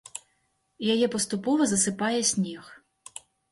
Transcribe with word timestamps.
Яе 0.93 1.09
паступова 1.17 1.63
засыпае 1.73 2.19
снег. 2.33 2.75